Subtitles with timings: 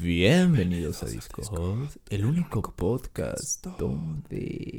[0.00, 4.78] Bienvenidos a Disco Hot, el único podcast donde...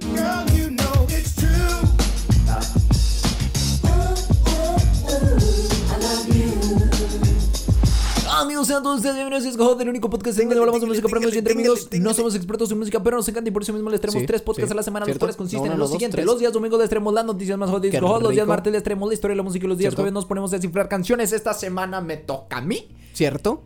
[8.32, 10.88] Amigos, sean todos ustedes bienvenidos a Disco Hot, el único podcast en donde hablamos de
[10.88, 11.88] música para amigos y entre amigos.
[12.00, 14.42] No somos expertos en música, pero nos encanta y por eso mismo les traemos tres
[14.42, 16.26] podcasts a la semana, los cuales consisten en lo siguiente.
[16.26, 18.48] Los días domingos les traemos las noticias más hot de Qué Disco Hot, los días
[18.48, 20.56] martes les traemos la historia de la música y los días jueves nos ponemos a
[20.56, 21.32] descifrar canciones.
[21.32, 22.90] Esta semana me toca a mí.
[23.14, 23.62] ¿Cierto?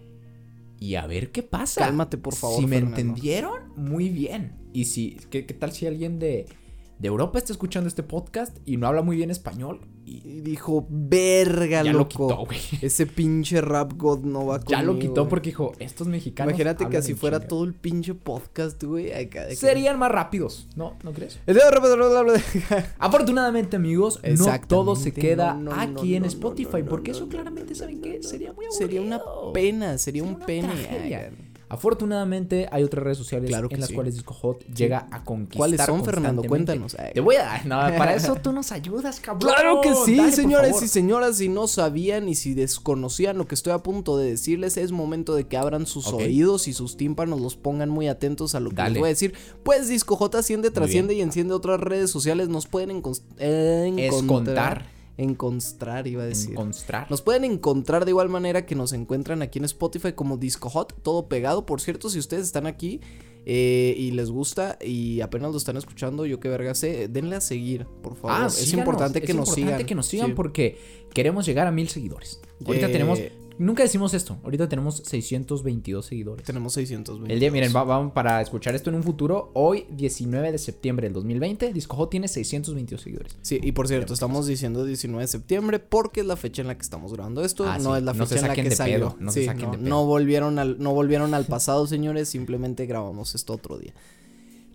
[0.79, 1.81] Y a ver qué pasa.
[1.81, 2.97] Cálmate, por favor, Si me Fernando.
[2.99, 4.53] entendieron, muy bien.
[4.73, 6.45] Y si, ¿qué, qué tal si alguien de,
[6.99, 9.81] de Europa está escuchando este podcast y no habla muy bien español?
[10.05, 12.27] Y dijo, verga, ya lo loco.
[12.27, 12.59] quitó, güey.
[12.81, 16.51] Ese pinche rap god no va Ya lo conmigo, quitó porque dijo, estos mexicanos.
[16.51, 17.47] Imagínate que en fuera chinga".
[17.47, 19.11] todo el pinche podcast, güey.
[19.55, 20.95] Serían más rápidos, ¿no?
[21.03, 21.39] ¿No crees?
[22.99, 27.75] Afortunadamente, amigos, no todo se queda no, no, aquí no, en Spotify, porque eso claramente,
[27.75, 28.21] ¿saben qué?
[28.21, 28.87] Sería muy aburrido.
[28.87, 29.21] Sería una
[29.53, 30.67] pena, sería un una pene.
[30.67, 31.31] tragedia.
[31.31, 33.95] Ay, Afortunadamente hay otras redes sociales Claro en las sí.
[33.95, 36.43] cuales Disco Hot llega a conquistar ¿Cuáles son, Fernando?
[36.43, 36.95] Cuéntanos.
[36.99, 37.11] Ay.
[37.13, 39.51] Te voy a dar, no, para eso tú nos ayudas, cabrón.
[39.53, 43.55] Claro que sí, Dale, señores y señoras, si no sabían y si desconocían lo que
[43.55, 47.39] estoy a punto de decirles, es momento de que abran sus oídos y sus tímpanos
[47.41, 48.91] los pongan muy atentos a lo que Dale.
[48.91, 49.33] les voy a decir.
[49.63, 53.97] Pues Disco J asciende, trasciende y enciende otras redes sociales, nos pueden encon- encontrar.
[54.13, 54.94] Escontar.
[55.17, 56.51] Encontrar, iba a decir.
[56.51, 57.09] Encontrar.
[57.09, 60.93] Nos pueden encontrar de igual manera que nos encuentran aquí en Spotify como Disco Hot,
[61.03, 61.65] todo pegado.
[61.65, 62.99] Por cierto, si ustedes están aquí
[63.45, 67.41] eh, y les gusta y apenas lo están escuchando, yo que verga sé, denle a
[67.41, 68.31] seguir, por favor.
[68.31, 69.85] Ah, es síganos, importante que es nos importante sigan.
[69.87, 70.33] que nos sigan Sí.
[70.33, 70.77] porque
[71.13, 72.41] queremos llegar a mil seguidores.
[72.65, 73.19] Ahorita Eh, tenemos,
[73.57, 76.45] nunca decimos esto, ahorita tenemos 622 seguidores.
[76.45, 77.33] Tenemos 620.
[77.33, 79.51] El día, miren, va- vamos para escuchar esto en un futuro.
[79.53, 83.37] Hoy, 19 de septiembre del 2020, Disco Hot tiene 622 seguidores.
[83.41, 86.75] Sí, y por cierto, estamos diciendo 19 de septiembre porque es la fecha en la
[86.75, 88.69] que estamos grabando esto, Ah, no sí, es la no se fecha en la que
[88.69, 88.95] de salió.
[88.97, 89.89] pedo, no se Sí, saquen no, de pedo.
[89.89, 93.93] no volvieron al no volvieron al pasado, señores, simplemente grabamos esto otro día.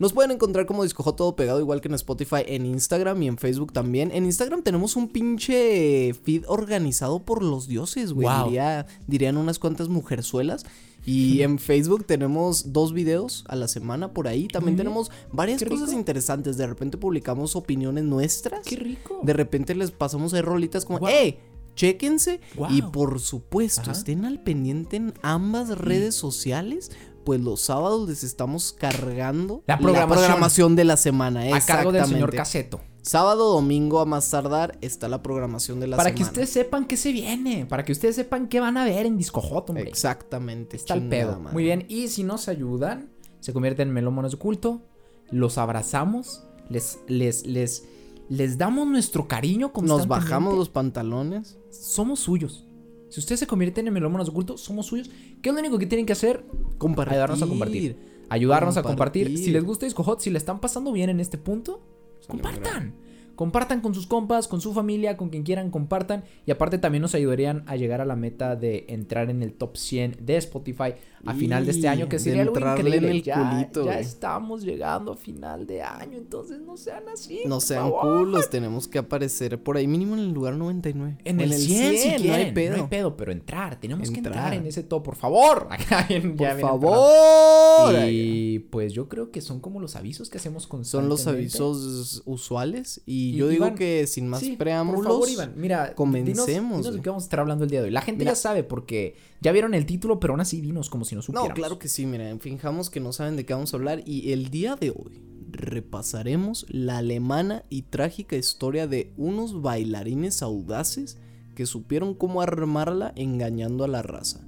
[0.01, 3.37] Nos pueden encontrar como Discojo todo pegado, igual que en Spotify, en Instagram y en
[3.39, 4.11] Facebook también.
[4.13, 8.27] En Instagram tenemos un pinche feed organizado por los dioses, güey.
[8.27, 8.47] Wow.
[8.47, 10.65] Diría- dirían unas cuantas mujerzuelas.
[11.05, 14.49] Y en Facebook tenemos dos videos a la semana por ahí.
[14.49, 16.57] También tenemos varias cosas interesantes.
[16.57, 18.67] De repente publicamos opiniones nuestras.
[18.67, 19.21] ¡Qué rico!
[19.23, 21.09] De repente les pasamos ahí rolitas como.
[21.09, 21.39] ¡Ey!
[21.77, 22.41] Chéquense.
[22.69, 23.93] Y por supuesto, Ajá.
[23.93, 26.91] estén al pendiente en ambas redes sociales.
[27.25, 30.75] Pues los sábados les estamos cargando La programación.
[30.77, 31.43] de la semana.
[31.55, 32.35] a cargo del señor.
[32.35, 32.81] Caseto.
[33.03, 36.17] Sábado, domingo, a más tardar, está la programación de la Para semana.
[36.19, 37.65] que ustedes sepan qué se viene.
[37.67, 39.89] Para que ustedes sepan qué van a ver en Disco Hot, hombre.
[39.89, 40.77] Exactamente.
[40.77, 41.39] Está el pedo.
[41.39, 41.53] madre.
[41.55, 41.87] Muy bien.
[41.89, 43.11] Y si nos ayudan,
[43.41, 44.83] se convierten en melómanos de culto.
[45.31, 46.45] Los abrazamos.
[46.69, 47.85] Les, les, les,
[48.29, 50.09] les damos nuestro cariño Nos constantemente.
[50.25, 51.59] bajamos los pantalones.
[51.71, 52.67] Somos suyos.
[53.11, 55.11] Si ustedes se convierten en melómanos de culto, somos suyos.
[55.43, 56.45] ¿Qué es lo único que tienen que hacer?
[56.79, 57.15] Compartir.
[57.15, 57.97] Ayudarnos a compartir.
[58.29, 59.27] Ayudarnos a compartir.
[59.27, 59.45] Compartir.
[59.45, 61.83] Si les gusta Disco Hot, si le están pasando bien en este punto,
[62.29, 62.95] compartan.
[63.41, 66.25] Compartan con sus compas, con su familia, con quien quieran, compartan.
[66.45, 69.79] Y aparte también nos ayudarían a llegar a la meta de entrar en el top
[69.79, 70.93] 100 de Spotify
[71.25, 72.97] a final de este año, que sería algo increíble.
[72.97, 77.41] en el ya, culito, ya estamos llegando a final de año, entonces no sean así.
[77.47, 81.19] No sean culos, tenemos que aparecer por ahí mínimo en el lugar 99.
[81.25, 82.77] En O el 100, si no hay pedo.
[82.77, 85.69] no hay pedo, pero entrar, tenemos que entrar en ese top, por favor.
[86.37, 87.95] Por favor.
[88.09, 91.09] Y pues yo creo que son como los avisos que hacemos Son constantemente.
[91.11, 93.03] los avisos usuales.
[93.07, 95.03] Y, Y- yo digo Iván, que sin más Sí, preámbulos.
[95.03, 96.47] Por favor, Iván, mira, comencemos, dinos-
[96.83, 97.91] dinos de qué vamos a estar hablando el día de hoy.
[97.93, 98.33] La gente Mira.
[98.33, 101.23] ya sabe porque ya vieron el título, pero aún así dinos como si no No,
[101.23, 101.55] supiéramos.
[101.55, 104.03] claro que sí, mira, finjamos que no saben de qué vamos a hablar.
[104.07, 111.19] Y el día de hoy repasaremos la alemana y trágica historia de unos bailarines audaces
[111.55, 114.41] que supieron cómo armarla engañando a la raza.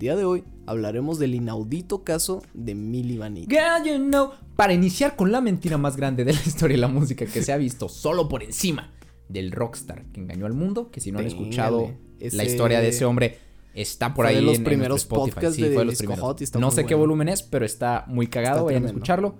[0.00, 3.46] Día de hoy hablaremos del inaudito caso de Milli Vanilli.
[3.48, 4.30] Girl, you know.
[4.56, 7.52] Para iniciar con la mentira más grande de la historia de la música que se
[7.52, 8.92] ha visto solo por encima
[9.28, 12.88] del rockstar que engañó al mundo, que si no han escuchado ese- la historia de
[12.88, 13.38] ese hombre
[13.74, 16.20] está por Fue de ahí los en, primeros podcasts Sí, de fue de los primeros.
[16.24, 19.34] Hot está no sé qué volumen es, pero está muy cagado, Está vayan a escucharlo.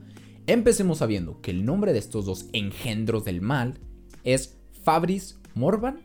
[0.46, 3.78] Empecemos sabiendo que el nombre de estos dos engendros del mal
[4.24, 6.00] es Fabris Morvan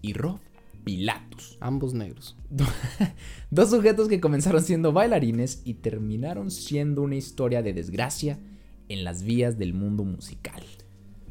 [0.00, 0.38] y Rob
[0.84, 1.58] Pilatus.
[1.60, 2.36] Ambos negros.
[3.50, 8.38] Dos sujetos que comenzaron siendo bailarines y terminaron siendo una historia de desgracia
[8.88, 10.62] en las vías del mundo musical.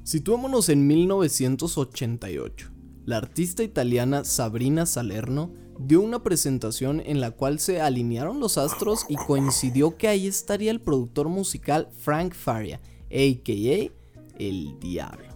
[0.03, 2.71] Situémonos en 1988.
[3.05, 9.05] La artista italiana Sabrina Salerno dio una presentación en la cual se alinearon los astros
[9.07, 13.91] y coincidió que ahí estaría el productor musical Frank Faria, a.k.a.
[14.37, 15.28] El Diablo.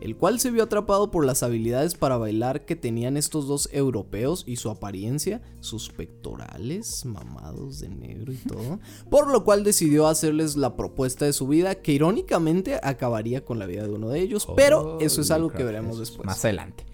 [0.00, 4.44] El cual se vio atrapado por las habilidades para bailar que tenían estos dos europeos
[4.46, 10.56] y su apariencia, sus pectorales mamados de negro y todo, por lo cual decidió hacerles
[10.56, 14.46] la propuesta de su vida que irónicamente acabaría con la vida de uno de ellos,
[14.56, 16.26] pero eso es algo que veremos después.
[16.26, 16.84] Más adelante.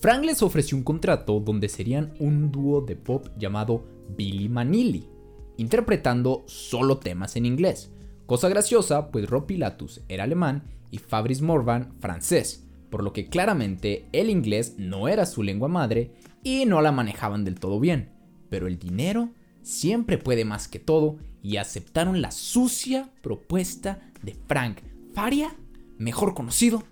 [0.00, 3.84] Frank les ofreció un contrato donde serían un dúo de pop llamado
[4.16, 5.08] Billy Manili,
[5.58, 7.90] interpretando solo temas en inglés.
[8.26, 14.06] Cosa graciosa, pues Rob Pilatus era alemán y Fabrice Morvan francés, por lo que claramente
[14.12, 16.12] el inglés no era su lengua madre
[16.44, 18.10] y no la manejaban del todo bien.
[18.50, 19.30] Pero el dinero
[19.62, 24.78] siempre puede más que todo y aceptaron la sucia propuesta de Frank
[25.14, 25.56] Faria,
[25.98, 26.84] mejor conocido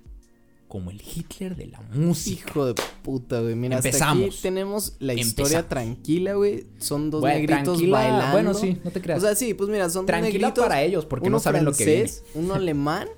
[0.69, 2.49] como el Hitler de la música.
[2.49, 3.57] Hijo de puta, güey.
[3.57, 4.25] Mira, hasta Empezamos.
[4.27, 5.69] aquí tenemos la historia Empezamos.
[5.69, 6.67] tranquila, güey.
[6.79, 8.33] Son dos Bueno, negritos bailando.
[8.33, 9.19] bueno, sí, no te creas.
[9.19, 10.65] O sea, sí, pues mira, son dos Tranquila negritos.
[10.65, 12.01] para ellos, porque uno no saben lo que viene.
[12.09, 13.09] francés, Uno alemán,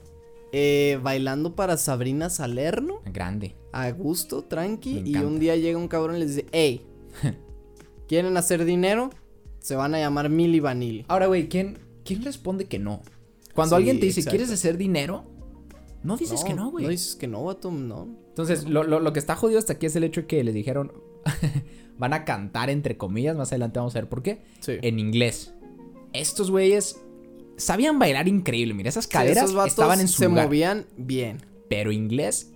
[0.53, 3.55] eh, bailando para Sabrina Salerno, Grande.
[3.73, 5.03] a gusto, tranqui.
[5.05, 6.87] Y un día llega un cabrón y les dice, hey,
[8.09, 9.11] ¿quieren hacer dinero?
[9.61, 11.05] Se van a llamar Milli Vanilli.
[11.09, 13.03] Ahora, güey, ¿quién, ¿quién responde que no?
[13.55, 14.37] Cuando Sí, alguien te dice, exacto.
[14.37, 15.25] ¿quieres hacer dinero?
[16.03, 16.85] No dices que no, güey.
[16.85, 18.09] No dices que no, vato, no.
[18.29, 20.53] Entonces, lo, lo- lo que está jodido hasta aquí es el hecho de que les
[20.55, 20.93] dijeron,
[21.99, 24.73] van a cantar entre comillas, más adelante vamos a ver por qué, Sí.
[24.83, 25.55] en inglés.
[26.13, 27.01] Estos güeyes
[27.57, 30.47] sabían bailar increíble, mira, esas caderas estaban en su se lugar.
[30.47, 31.39] movían bien.
[31.69, 32.53] Pero inglés,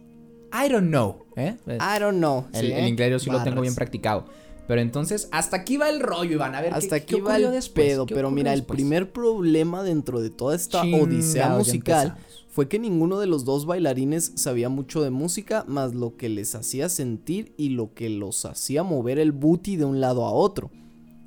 [0.53, 1.57] I don't know, ¿eh?
[1.69, 2.47] I don't know.
[2.53, 2.89] El, ¿sí, el eh?
[2.89, 4.27] inglés yo sí lo tengo bien practicado.
[4.69, 6.57] Pero entonces, hasta aquí va el rollo, Iván.
[6.57, 7.87] A ver, ¿qué- Hasta qué aquí va ocurrió el después?
[7.87, 12.17] pedo, ¿Qué pero mira, el primer problema dentro de toda esta odisea musical
[12.49, 16.55] fue que ninguno de los dos bailarines sabía mucho de música, más lo que les
[16.57, 20.71] hacía sentir y lo que los hacía mover el booty de un lado a otro.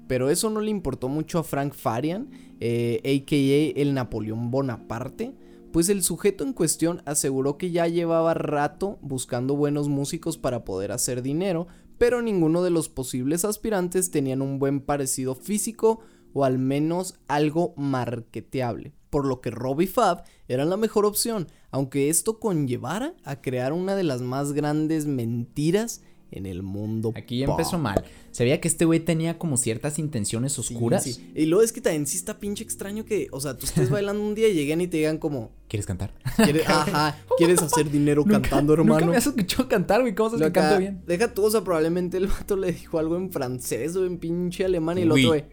[0.10, 3.80] Pero eso no le importó mucho a Frank Farian, eh, a.k.a.
[3.80, 5.36] el Napoleón Bonaparte,
[5.72, 10.92] pues el sujeto en cuestión aseguró que ya llevaba rato buscando buenos músicos para poder
[10.92, 11.68] hacer dinero,
[12.00, 16.00] pero ninguno de los posibles aspirantes tenían un buen parecido físico
[16.34, 22.10] o al menos algo marketeable, por lo que Robbie Fab era la mejor opción, aunque
[22.10, 26.02] esto conllevara a crear una de las más grandes mentiras
[26.32, 27.12] en el mundo.
[27.16, 27.60] Aquí ya pop.
[27.60, 28.04] empezó mal.
[28.32, 31.04] Se veía que este güey tenía como ciertas intenciones oscuras.
[31.04, 31.32] sí.
[31.36, 34.22] Y luego es que también sí está pinche extraño que, o sea, tú estés bailando
[34.24, 36.14] un día y lleguen y te digan como, ¿Quieres cantar?
[36.36, 39.12] ¿quieres, ajá, ¿quieres hacer dinero Nunca- cantando, Nunca hermano?
[39.12, 40.16] me has escuchado cantar, güey.
[40.16, 41.02] ¿Cómo sabes que canto bien?
[41.08, 44.66] Deja tú, o sea, probablemente el vato le dijo algo en francés o en pinche
[44.66, 45.46] alemán y el otro, güey.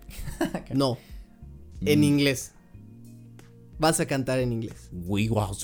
[0.75, 0.99] No,
[1.82, 2.05] en Mm.
[2.05, 2.52] inglés.
[3.78, 4.88] Vas a cantar en inglés.
[4.93, 5.55] Oui, wow.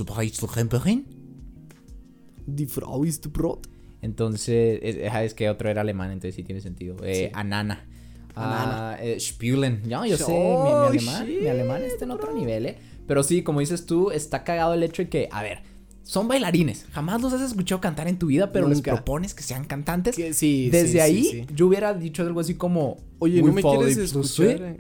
[2.47, 3.69] Die Frau ist Brot.
[4.02, 6.96] Entonces, es, es que otro era alemán, entonces sí tiene sentido.
[7.04, 7.31] Eh, Sí.
[7.34, 7.87] Anana.
[8.34, 8.93] Anana.
[8.93, 9.82] Ah, eh, Spülen.
[9.87, 12.76] Ya, yo sé, mi, mi Oh, alemán, mi alemán está en otro nivel, ¿eh?
[13.06, 15.60] Pero sí, como dices tú, está cagado el hecho de que, a ver,
[16.02, 16.87] son bailarines.
[16.93, 20.16] Jamás los has escuchado cantar en tu vida, pero les propones que sean cantantes.
[20.16, 21.46] Que sí, Desde sí, ahí, sí.
[21.54, 24.50] yo hubiera dicho algo así como, Oye, "We ¿no me quieres sweet".
[24.50, 24.76] escuchar?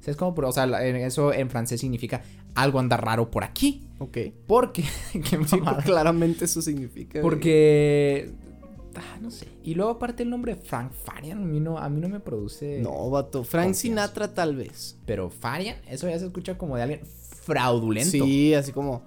[0.00, 0.34] ¿Sabes cómo?
[0.34, 2.22] Pero, o sea, eso en francés significa
[2.54, 3.84] algo anda raro por aquí.
[3.98, 4.18] Ok.
[4.46, 5.38] Porque, qué
[5.84, 7.22] claramente eso significa.
[7.22, 8.30] Porque.
[8.98, 9.46] Ah, no sé.
[9.62, 12.80] Y luego, aparte, el nombre Frank Farian, a mí no, a mí no me produce.
[12.80, 13.44] No, vato.
[13.44, 13.80] Frank Confianza.
[13.80, 14.98] Sinatra tal vez.
[15.06, 17.00] Pero Farian, eso ya se escucha como de alguien
[17.42, 18.10] fraudulento.
[18.10, 19.02] Sí, así como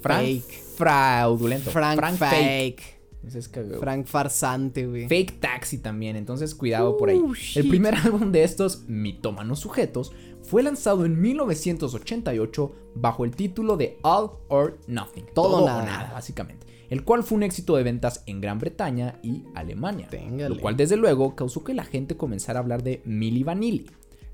[0.00, 0.62] Frank fake.
[0.76, 1.70] Fraudulento.
[1.70, 2.30] Frank, fake.
[2.30, 2.94] fake.
[3.24, 3.50] Entonces,
[3.80, 5.08] Frank farsante, güey.
[5.08, 7.16] Fake Taxi también, entonces cuidado por ahí.
[7.16, 10.12] Uh, El primer álbum de estos mitómanos sujetos
[10.42, 15.24] fue lanzado en 1988 bajo el título de All or Nothing.
[15.34, 16.10] Todo o nada.
[16.12, 16.63] básicamente.
[16.90, 20.08] El cual fue un éxito de ventas en Gran Bretaña y Alemania.
[20.08, 20.54] Téngale.
[20.54, 23.86] Lo cual desde luego causó que la gente comenzara a hablar de Milli Vanilli.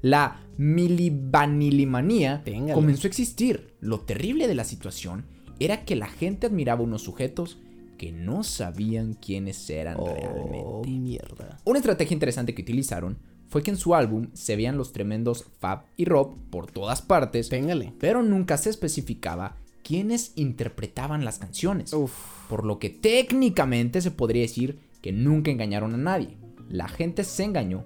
[0.02, 2.74] La Milli Vanilli manía Téngale.
[2.74, 3.74] comenzó a existir.
[3.80, 5.24] Lo terrible de la situación
[5.58, 7.58] era que la gente admiraba unos sujetos
[7.98, 10.88] que no sabían quiénes eran Oh, realmente.
[10.88, 11.58] mierda.
[11.66, 15.82] Una estrategia interesante que utilizaron fue que en su álbum se veían los tremendos Fab
[15.98, 17.92] y Rob por todas partes, Téngale.
[18.00, 21.92] pero nunca se especificaba quiénes interpretaban las canciones.
[21.92, 22.14] Uf.
[22.50, 26.36] Por lo que técnicamente se podría decir que nunca engañaron a nadie.
[26.68, 27.84] La gente se engañó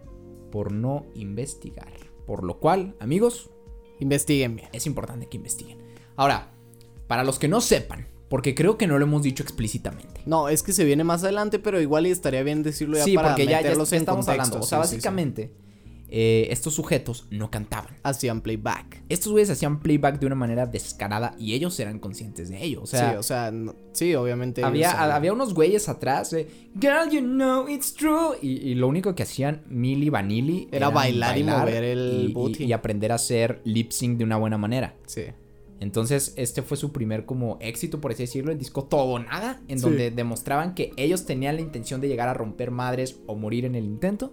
[0.51, 1.93] por no investigar.
[2.27, 3.51] Por lo cual, amigos,
[4.01, 4.69] Investiguen bien.
[4.73, 5.79] es importante que investiguen.
[6.17, 6.51] Ahora,
[7.07, 10.23] para los que no sepan, porque creo que no lo hemos dicho explícitamente.
[10.25, 13.15] No, es que se viene más adelante, pero igual y estaría bien decirlo ya Sí,
[13.17, 14.61] para porque ya, ya en estamos contexto, hablando.
[14.61, 15.51] O sea, sí, sí.
[16.17, 17.97] Eh, estos sujetos no cantaban.
[18.05, 19.03] Hacían playback.
[19.09, 22.83] Estos güeyes hacían playback de una manera descarada y ellos eran conscientes de ello.
[22.83, 24.63] O sea, sí, o sea, no- sí, obviamente.
[24.63, 26.47] había, había unos güeyes atrás de
[26.81, 28.37] Girl, you know it's true.
[28.41, 32.65] Y, y lo único que hacían Milli Vanilli Era bailar y mover el y- booty.
[32.65, 34.95] y aprender a hacer lip sync de una buena manera.
[35.07, 35.23] Sí.
[35.81, 39.79] Entonces, este fue su primer como éxito, por así decirlo, el disco Todo Nada, en
[39.81, 39.85] Sí.
[39.85, 43.75] donde demostraban que ellos tenían la intención de llegar a romper madres o morir en
[43.75, 44.33] el intento.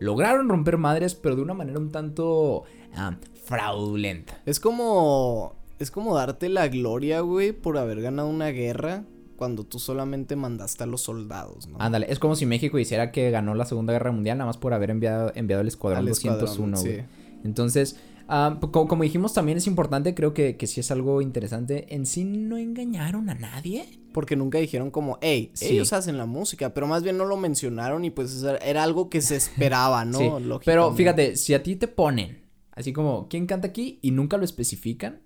[0.00, 2.64] Lograron romper madres, pero de una manera un tanto
[2.96, 4.40] ah, fraudulenta.
[4.46, 5.54] Es como.
[5.78, 9.04] Es como darte la gloria, güey, por haber ganado una guerra
[9.36, 11.76] cuando tú solamente mandaste a los soldados, ¿no?
[11.80, 14.74] Ándale, es como si México hiciera que ganó la Segunda Guerra Mundial nada más por
[14.74, 16.96] haber enviado, enviado el Escuadrón Al 201, escuadrón, güey.
[17.00, 17.06] sí.
[17.44, 17.98] Entonces,
[18.30, 21.94] ah, po- como, como dijimos, también es importante, creo que, que sí es algo interesante.
[21.94, 23.84] En sí no engañaron a nadie.
[24.12, 25.66] Porque nunca dijeron como, hey, Sí.
[25.68, 29.20] ellos hacen la música, pero más bien no lo mencionaron y pues era- algo que
[29.20, 30.18] se esperaba, ¿no?
[30.40, 32.40] Sí, Pero fíjate, si a ti te ponen
[32.72, 34.00] así como, ¿quién canta aquí?
[34.02, 35.20] Y nunca lo especifican,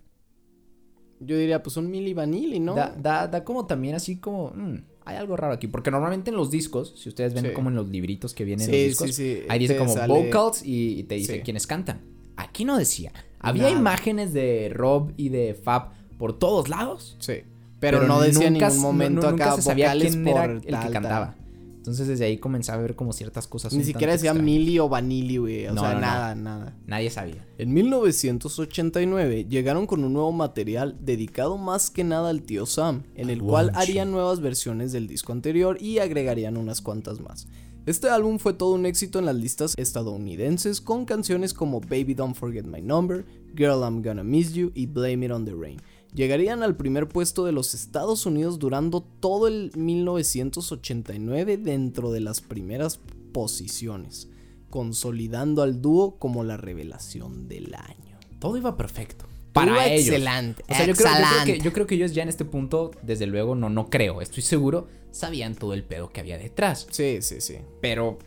[1.21, 2.75] Yo diría, pues un Milli Vanilli, ¿no?
[2.75, 5.67] da, da, da como también así como, "Mm, hay algo raro aquí.
[5.69, 7.53] Porque normalmente en los discos, si ustedes ven Sí.
[7.55, 10.13] como en los libritos que vienen en los discos, sí, sí, ahí dice como sale-
[10.13, 12.03] vocals y, y te dice quiénes cantan.
[12.37, 13.13] Aquí no decía.
[13.41, 13.79] Había Nada.
[13.79, 17.17] imágenes de Rob y de Fab por todos lados.
[17.21, 17.43] Sí.
[17.81, 20.45] Pero, no decía en ningún no- momento no- nunca acá se sabía quién por era
[20.47, 21.35] el tal, que cantaba.
[21.77, 23.75] Entonces desde ahí comenzaba a ver como ciertas cosas.
[23.75, 24.45] Ni siquiera decía extrañas.
[24.59, 25.67] Milli o Vanilli, güey.
[25.67, 26.01] O No, sea, no, no.
[26.01, 26.77] nada, nada.
[26.87, 27.45] Nadie sabía.
[27.59, 33.29] En 1989 llegaron con un nuevo material dedicado más que nada al tío Sam, en
[33.31, 37.47] el cual harían nuevas versiones del disco anterior y agregarían unas cuantas más.
[37.87, 42.35] Este álbum fue todo un éxito en las listas estadounidenses con canciones como Baby Don't
[42.35, 45.83] Forget My Number, Girl I'm Gonna Miss You y Blame It on the Rain.
[46.15, 52.41] Llegarían al primer puesto de los Estados Unidos durando todo el 1989 dentro de las
[52.41, 53.01] primeras
[53.33, 54.31] posiciones,
[54.71, 58.19] consolidando al dúo como la revelación del año.
[58.39, 59.27] Todo iba perfecto.
[59.55, 60.09] Para ellos.
[60.09, 61.65] excelente, O sea, yo creo, yo creo que, excelente.
[61.65, 64.87] yo creo que ellos ya en este punto, desde luego, no, no creo, estoy seguro,
[65.13, 66.87] sabían todo el pedo que había detrás.
[66.91, 67.57] Sí, sí, sí.
[67.81, 68.19] Pero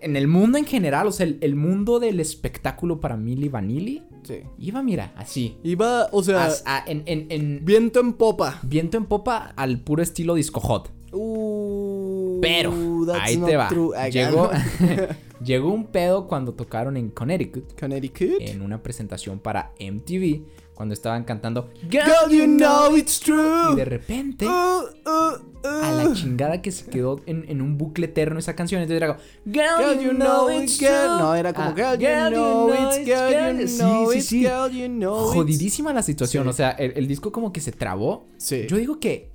[0.00, 4.02] en el mundo en general, o sea, el, el mundo del espectáculo para Milli Vanilli,
[4.24, 4.40] Sí.
[4.58, 5.56] iba, mira, así.
[5.64, 8.60] Iba, o sea, as- a- en, en- en viento en popa.
[8.62, 10.90] viento en popa al puro estilo disco hot.
[11.12, 13.68] Uh, Pero ahí te va.
[14.10, 14.50] Llegó,
[15.44, 18.36] llegó un pedo cuando tocaron en Connecticut Connecticut.
[18.40, 20.42] en una presentación para MTV
[20.74, 23.72] cuando estaban cantando Girl, you know it's true.
[23.72, 25.82] y de repente Uh, uh, uh.
[25.84, 28.80] a la chingada que se quedó en, en un bucle eterno esa canción.
[28.82, 30.88] Entonces era como, Girl, Girl, you know it's true".
[30.88, 31.18] girl.
[31.18, 34.40] No, era como girl, you know it's girl, you Sí, know sí, it's sí.
[34.40, 35.34] girl, you know it's.
[35.34, 36.44] Jodidísima la situación.
[36.44, 36.50] Sí.
[36.50, 38.26] O sea, el, el disco como que se trabó.
[38.38, 38.66] Sí.
[38.68, 39.30] Yo digo que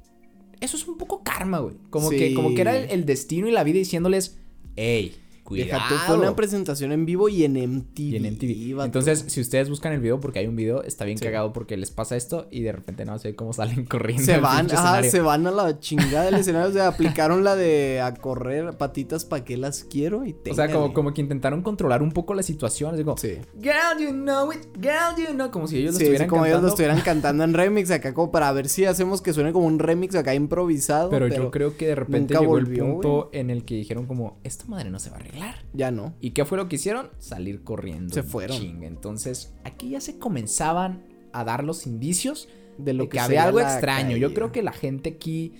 [0.61, 1.75] eso es un poco karma, güey.
[1.89, 2.17] Como, Sí.
[2.17, 4.37] que, como que era el, el destino y la vida diciénles,
[4.75, 5.15] hey,
[5.47, 5.71] cuidado.
[5.71, 7.99] Déjate, fue una presentación en vivo y en MTV.
[7.99, 8.83] Y en MTV.
[8.85, 11.23] Entonces, si ustedes buscan el video, porque hay un video, está bien Sí.
[11.25, 14.25] cagado porque les pasa esto y de repente no sé cómo salen corriendo.
[14.25, 16.69] se van, ajá, se van a la chingada del escenario.
[16.69, 20.71] O sea, aplicaron la de a correr patitas pa' que las quiero y O sea,
[20.71, 22.93] como, como que intentaron controlar un poco la situación.
[22.93, 23.37] Así como, Sí.
[23.61, 25.49] Girl, you know it, girl, you know.
[25.49, 26.67] Como si ellos lo estuvieran como ellos cantando.
[26.67, 29.79] lo estuvieran cantando en remix acá como para ver si hacemos que suene como un
[29.79, 31.09] remix acá improvisado.
[31.09, 34.39] Pero, yo creo que de repente llegó volvió, el punto en el que dijeron como,
[34.43, 35.36] esta madre no se va a arreglar.
[35.73, 36.15] Ya no.
[36.21, 37.09] ¿Y qué fue lo que hicieron?
[37.19, 38.13] Salir corriendo.
[38.13, 38.83] Se fueron.
[38.83, 43.43] Entonces, aquí ya se comenzaban a dar los indicios De lo de que que había
[43.45, 44.17] algo extraño.
[44.17, 45.53] Yo creo que la gente aquí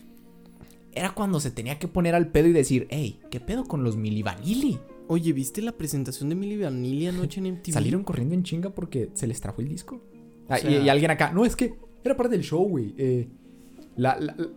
[0.91, 3.97] era cuando se tenía que poner al pedo y decir, hey, ¿qué pedo con los
[3.97, 4.79] Mili Vanilli?
[5.07, 7.71] Oye, ¿viste la presentación de Milli Vanilli anoche en MTV?
[7.73, 10.01] Salieron corriendo en chinga porque se les trajo el disco.
[10.49, 12.93] Ah, O sea- y, y alguien acá, no, es que era parte del show, güey.
[12.97, 13.27] eh,
[13.95, 14.47] la, la, la-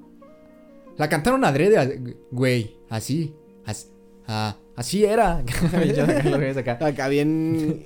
[0.96, 3.34] la cantaron adrede, güey, así,
[3.64, 3.90] as-
[4.26, 5.44] ah, así era.
[5.94, 6.78] Yo acá.
[6.86, 7.84] Acá bien...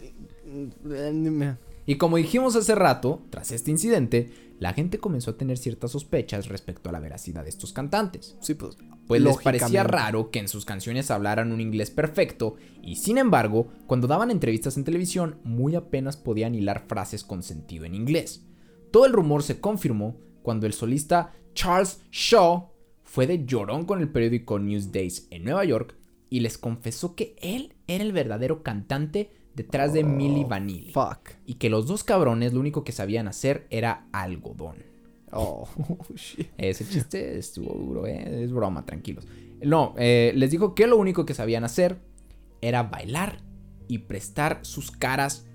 [1.87, 6.49] Y como dijimos hace rato, tras este incidente, la gente comenzó a tener ciertas sospechas
[6.49, 8.37] respecto a la veracidad de estos cantantes.
[8.41, 8.77] Sí, pues.
[9.07, 13.69] Pues les parecía raro que en sus canciones hablaran un inglés perfecto y sin embargo,
[13.87, 18.47] cuando daban entrevistas en televisión, muy apenas podían hilar frases con sentido en inglés.
[18.91, 22.71] Todo el rumor se confirmó cuando el solista Charles Shaw
[23.03, 25.97] fue de llorón con el periódico Newsdays en Nueva York
[26.35, 31.31] y les confesó que él era el verdadero cantante detrás de Milli Vanilli Fuck.
[31.47, 34.79] y que los dos cabrones lo único que sabían hacer era algodón.
[35.31, 35.69] Oh,
[36.17, 36.49] shit.
[36.59, 38.43] Ese chiste estuvo duro, ¿eh?
[38.43, 39.29] Es broma, tranquilos.
[39.63, 42.01] No, eh, les dijo que lo único que sabían hacer
[42.61, 43.39] era bailar
[43.87, 45.47] y prestar sus caras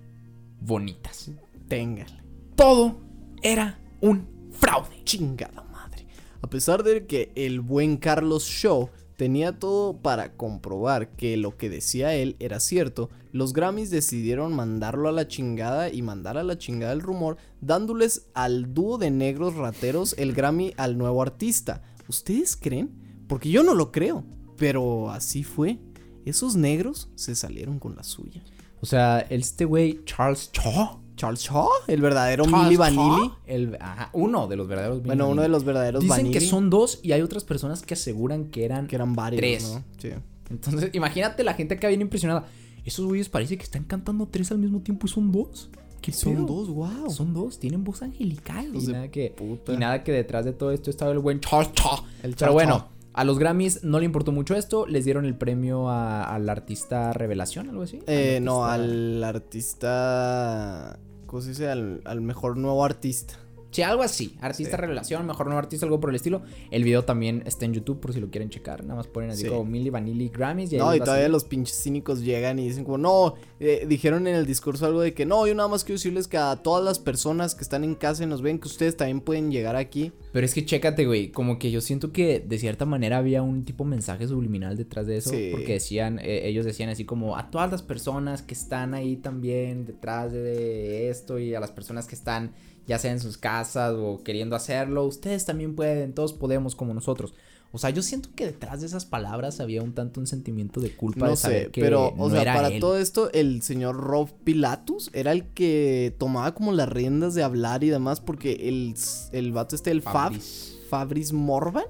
[0.61, 1.29] bonitas.
[1.67, 2.23] Téngale.
[2.55, 3.01] Todo
[3.43, 5.03] era un fraude.
[5.03, 6.07] Chingada madre.
[6.41, 8.89] A pesar de que el buen Carlos Shaw
[9.19, 15.09] tenía todo para comprobar que lo que decía él era cierto, los Grammys decidieron mandarlo
[15.09, 19.55] a la chingada y mandar a la chingada el rumor, dándoles al dúo de negros
[19.55, 21.83] rateros el Grammy al nuevo artista.
[22.07, 22.91] ¿Ustedes creen?
[23.27, 24.23] Porque yo no lo creo.
[24.55, 25.79] Pero así fue.
[26.23, 28.41] Esos negros se salieron con la suya.
[28.79, 33.31] O sea, este güey, Charles Shaw, Charles Shaw, el verdadero Charles Milli Vanilli.
[33.45, 36.33] el- ajá, uno de los verdaderos Milli Bueno, uno de los verdaderos Dicen Vanilli.
[36.33, 39.63] que son dos y hay otras personas que aseguran que eran, que eran varios, tres.
[39.75, 39.83] ¿no?
[39.97, 40.09] Sí.
[40.49, 42.45] Entonces, imagínate la gente acá bien impresionada.
[42.85, 45.69] Esos güeyes parece que están cantando tres al mismo tiempo y son dos.
[46.01, 46.45] ¿Qué Son pedo?
[46.45, 47.09] dos, wow.
[47.09, 48.71] Son dos, tienen voz angelical.
[48.73, 49.73] Y nada, que, puta.
[49.73, 51.99] y nada que detrás de todo esto estaba el buen Charles Shaw.
[52.23, 54.87] El Pero bueno, a los Grammys no le importó mucho esto.
[54.87, 57.99] Les dieron el premio al artista revelación, algo así.
[58.07, 60.97] Eh, no, al artista.
[61.29, 61.69] ¿Cómo se dice?
[61.69, 63.35] Al, al mejor nuevo artista.
[63.71, 64.35] Sí, algo así.
[64.41, 64.81] Artista Sí.
[64.81, 66.41] revelación, mejor nuevo artista, algo por el estilo.
[66.71, 68.83] El video también está en YouTube por si lo quieren checar.
[68.83, 69.49] Nada más ponen así Sí.
[69.49, 70.73] como Milli Vanilli Grammys.
[70.73, 74.35] Y No, y todavía los pinches cínicos llegan y dicen como, no, eh, dijeron en
[74.35, 76.97] el discurso algo de que no, yo nada más quiero decirles que a todas las
[76.99, 80.11] personas que están en casa y nos ven que ustedes también pueden llegar aquí.
[80.31, 81.31] Pero es que chécate, güey.
[81.31, 85.17] Como que yo siento que de cierta manera había un tipo mensaje subliminal detrás de
[85.17, 85.29] eso.
[85.29, 85.49] Sí.
[85.51, 89.85] Porque decían, eh, ellos decían así como a todas las personas que están ahí también
[89.85, 92.53] detrás de esto y a las personas que están
[92.89, 97.35] ya sea en sus casas o queriendo hacerlo, ustedes también pueden, todos podemos como nosotros.
[97.71, 100.89] O sea, yo siento que detrás de esas palabras había un tanto un sentimiento de
[100.95, 102.79] culpa No de saber sé, que pero, o sea, era para él.
[102.79, 107.83] todo esto, el señor Rob Pilatus era el que tomaba como las riendas de hablar
[107.83, 108.95] y demás, porque el,
[109.33, 110.79] el vato este, el Fab, Fabriz.
[110.89, 111.85] Fabris Morvan,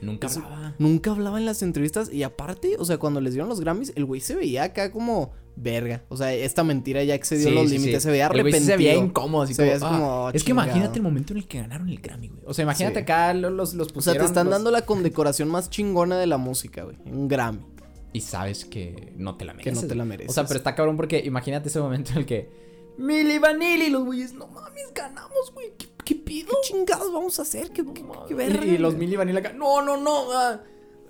[0.00, 0.74] Nunca hablaba.
[0.78, 4.04] nunca hablaba en las entrevistas y aparte, o sea, cuando les dieron los Grammys, el
[4.04, 6.02] güey se veía acá como verga.
[6.08, 8.06] O sea, esta mentira ya excedió Sí, los sí, límites, sí.
[8.06, 8.64] se veía arrepentido.
[8.64, 9.88] se veía incómodo, así Se como, así ah.
[9.98, 12.42] como, Es que imagínate el momento en el que ganaron el Grammy, güey.
[12.46, 14.20] O sea, imagínate acá lo- los, los O sea, pusieron.
[14.22, 16.96] te están los- dando la condecoración más chingona de la música, güey.
[17.06, 17.64] Un Grammy.
[18.12, 19.82] Y sabes que no te la Que mereces.
[19.82, 20.30] no te la mereces.
[20.30, 22.48] O sea, pero está cabrón porque imagínate ese momento en el que.
[22.96, 25.72] Milli Vanilli, los güeyes, no mames, ganamos, güey.
[25.76, 26.48] ¿Qué, qué pido?
[26.62, 27.70] ¿Qué chingados vamos a hacer?
[27.72, 28.94] ¿Qué, qué- qué verga, Y, y los?
[28.94, 29.52] Milli Vanilli acá.
[29.52, 30.30] No, no, no.
[30.32, 30.60] ah,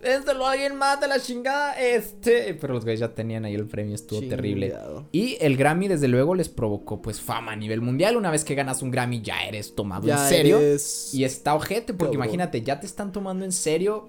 [0.04, 1.72] este lo alguien mata la chingada.
[1.80, 2.54] Este.
[2.54, 4.74] Pero los güeyes ya tenían ahí el premio, estuvo terrible.
[5.12, 8.16] Y el Grammy, desde luego, les provocó pues fama a nivel mundial.
[8.16, 10.58] Una vez que ganas un Grammy, ya eres tomado Ya en serio.
[10.58, 12.24] eres- Y está ojete, porque Cabrón.
[12.24, 14.08] imagínate, ya te están tomando en serio,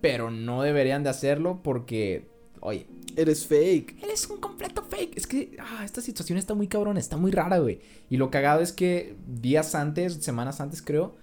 [0.00, 2.28] pero no deberían de hacerlo porque,
[2.60, 4.02] oye, Eres fake.
[4.02, 5.16] eres un completo fake.
[5.16, 7.80] Es que, ah, esta situación está muy cabrona, está muy rara, güey.
[8.10, 11.14] Y lo cagado es que días antes, semanas antes creo,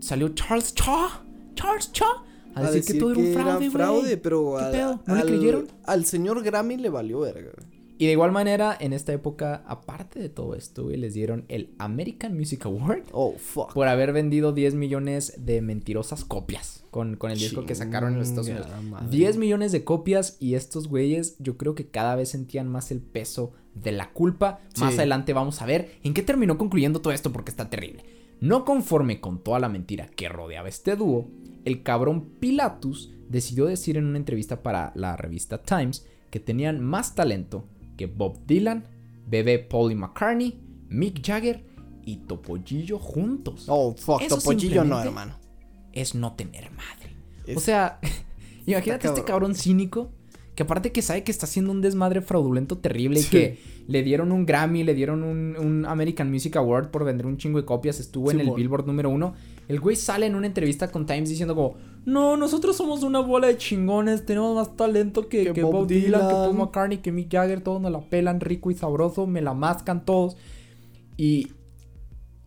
[0.00, 1.08] salió Charles Shaw,
[1.54, 4.16] Charles Shaw, a, decir, que todo era un fraude, güey.
[4.16, 5.00] pero ¿Qué al- pedo?
[5.06, 5.68] ¿No le creyeron?
[5.84, 7.52] Al señor Grammy le valió verga.
[7.96, 11.70] Y de igual manera, en esta época, aparte de todo esto, güey, les dieron el
[11.78, 13.04] American Music Award.
[13.12, 13.72] Oh, fuck.
[13.72, 18.18] por haber vendido 10 millones de mentirosas copias con, con el disco que sacaron en
[18.18, 18.66] los Estados Unidos.
[18.66, 19.16] Chingada madre.
[19.16, 23.00] 10 millones de copias y estos güeyes yo creo que cada vez sentían más el
[23.00, 24.58] peso de la culpa.
[24.80, 28.02] Más adelante vamos a ver en qué terminó concluyendo todo esto porque está terrible.
[28.40, 31.28] No conforme con toda la mentira que rodeaba este dúo,
[31.64, 37.14] el cabrón Pilatus decidió decir en una entrevista para la revista Times que tenían más
[37.14, 38.84] talento que Bob Dylan,
[39.26, 41.64] bebé Paul McCartney, Mick Jagger
[42.04, 44.20] y Topollillo juntos Oh, fuck.
[44.22, 45.36] Eso Topollillo no, hermano.
[45.92, 47.16] es no tener madre.
[47.46, 47.98] Es- O sea,
[48.66, 49.54] imagínate este cabrón.
[49.54, 50.10] cínico
[50.54, 53.26] que aparte que sabe que está haciendo un desmadre fraudulento terrible Sí.
[53.26, 57.26] y que le dieron un Grammy, le dieron un, un American Music Award por vender
[57.26, 58.50] un chingo de copias, estuvo en el.
[58.52, 59.34] Billboard número uno.
[59.68, 61.74] El güey sale en una entrevista con Times diciendo como,
[62.04, 65.86] no, nosotros somos una bola de chingones, tenemos más talento que, Que que Bob Bob,
[65.88, 66.44] Dylan, que Dylan".
[66.44, 70.04] Paul McCartney, que Mick Jagger, todos nos la pelan rico y sabroso, me la mascan
[70.04, 70.36] todos.
[71.16, 71.48] Y,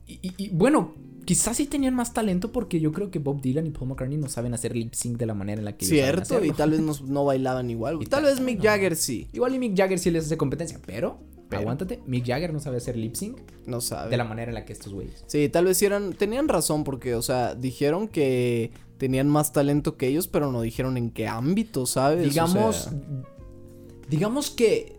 [0.08, 0.94] y, bueno,
[1.26, 4.30] quizás sí tenían más talento porque yo creo que Bob Dylan y Paul McCartney no
[4.30, 6.72] saben hacer lip sync de la manera en la que ellos saben Cierto, y tal
[6.72, 7.96] vez no, no bailaban igual.
[8.02, 8.64] Y Tal tal- vez Mick no.
[8.64, 9.28] Jagger sí.
[9.34, 11.62] Igual y Mick Jagger sí les hace competencia, pero, Pero.
[11.62, 14.10] aguántate, Mick Jagger no sabe hacer lip sync No sabe.
[14.10, 15.24] de la manera en la que estos güeyes.
[15.28, 20.08] Sí, tal vez eran, tenían razón porque, o sea, dijeron que tenían más talento que
[20.08, 22.26] ellos, pero no dijeron en qué ámbito, ¿sabes?
[22.26, 22.94] O Digamos, sea,
[24.10, 24.98] digamos que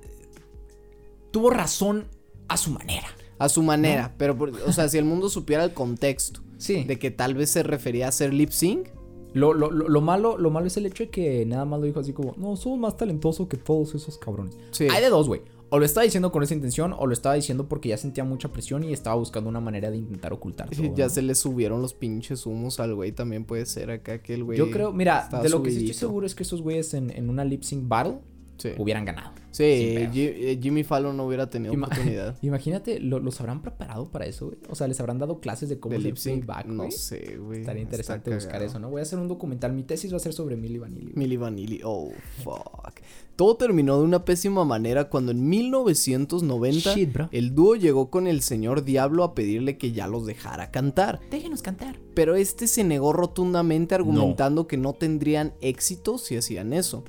[1.30, 2.04] tuvo razón
[2.48, 3.08] a su manera.
[3.38, 6.82] a su manera, pero, por- o sea, si el mundo supiera el contexto Sí.
[6.84, 8.88] de que tal vez se refería a hacer lip sync,
[9.34, 11.86] Lo, lo, lo, lo malo, lo malo es el hecho de que nada más lo
[11.86, 14.56] dijo así como, no, somos más talentosos que todos esos cabrones.
[14.72, 14.88] sí.
[14.90, 15.42] Hay de dos, güey.
[15.70, 18.52] O lo estaba diciendo con esa intención, o lo estaba diciendo porque ya sentía mucha
[18.52, 20.82] presión y estaba buscando una manera de intentar ocultar todo.
[20.96, 21.10] ya ¿no?
[21.10, 24.58] se le subieron los pinches humos al güey, también puede ser acá que el güey.
[24.58, 27.28] Yo creo, mira, de lo que sí estoy seguro es que esos güeyes en, en
[27.28, 28.18] una lip sync battle
[28.58, 29.30] Sí, hubieran ganado.
[29.50, 32.36] Sí, eh, Jimmy Fallon no hubiera tenido Ima- oportunidad.
[32.42, 34.58] Imagínate, ¿lo- ¿los habrán preparado para eso, güey?
[34.68, 37.60] O sea, ¿les habrán dado clases de cómo de hacer playback, no sé, güey.
[37.60, 38.90] Estaría interesante buscar eso, ¿no?
[38.90, 39.72] Voy a hacer un documental.
[39.72, 41.12] Mi tesis va a ser sobre Milli Vanilli.
[41.14, 42.10] Milli Vanilli, oh,
[42.44, 43.00] fuck.
[43.36, 47.28] Todo terminó de una pésima manera cuando en 1990 Shit, bro.
[47.32, 51.20] el dúo llegó con el señor Diablo a pedirle que ya los dejara cantar.
[51.30, 51.96] Déjenos cantar.
[52.14, 57.04] Pero este se negó rotundamente argumentando que no tendrían éxito si hacían eso.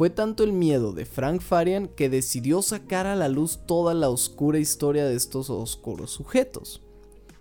[0.00, 4.08] Fue tanto el miedo de Frank Farian que decidió sacar a la luz toda la
[4.08, 6.80] oscura historia de estos oscuros sujetos,